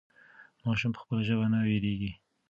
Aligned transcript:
ماشوم 0.65 0.91
په 0.93 0.99
خپله 1.03 1.21
ژبه 1.27 1.45
نه 1.53 1.59
وېرېږي. 1.65 2.11